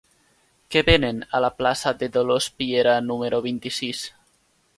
[0.75, 4.03] Què venen a la plaça de Dolors Piera número vint-i-sis?